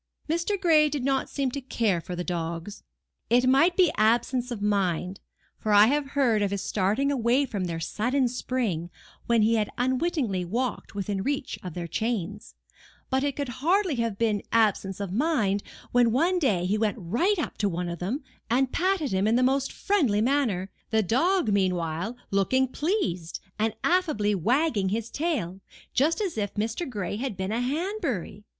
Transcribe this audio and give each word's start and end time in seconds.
Mr. 0.27 0.59
Gray 0.59 0.89
did 0.89 1.03
not 1.03 1.29
seem 1.29 1.51
to 1.51 1.61
care 1.61 2.01
for 2.01 2.15
the 2.15 2.23
dogs. 2.23 2.81
It 3.29 3.47
might 3.47 3.77
be 3.77 3.91
absence 3.97 4.49
of 4.49 4.59
mind, 4.59 5.19
for 5.59 5.71
I 5.73 5.85
have 5.85 6.09
heard 6.17 6.41
of 6.41 6.49
his 6.49 6.63
starting 6.63 7.11
away 7.11 7.45
from 7.45 7.65
their 7.65 7.79
sudden 7.79 8.27
spring 8.27 8.89
when 9.27 9.43
he 9.43 9.57
had 9.57 9.69
unwittingly 9.77 10.43
walked 10.43 10.95
within 10.95 11.21
reach 11.21 11.59
of 11.61 11.75
their 11.75 11.85
chains: 11.85 12.55
but 13.11 13.23
it 13.23 13.35
could 13.35 13.49
hardly 13.61 13.93
have 13.97 14.17
been 14.17 14.41
absence 14.51 14.99
of 14.99 15.13
mind, 15.13 15.61
when 15.91 16.11
one 16.11 16.39
day 16.39 16.65
he 16.65 16.79
went 16.79 16.97
right 16.99 17.37
up 17.37 17.59
to 17.59 17.69
one 17.69 17.87
of 17.87 17.99
them, 17.99 18.23
and 18.49 18.71
patted 18.71 19.11
him 19.11 19.27
in 19.27 19.35
the 19.35 19.43
most 19.43 19.71
friendly 19.71 20.19
manner, 20.19 20.71
the 20.89 21.03
dog 21.03 21.49
meanwhile 21.49 22.17
looking 22.31 22.67
pleased, 22.67 23.39
and 23.59 23.75
affably 23.83 24.33
wagging 24.33 24.89
his 24.89 25.11
tail, 25.11 25.61
just 25.93 26.21
as 26.21 26.39
if 26.39 26.55
Mr. 26.55 26.89
Gray 26.89 27.17
had 27.17 27.37
been 27.37 27.51
a 27.51 27.61
Hanbury. 27.61 28.45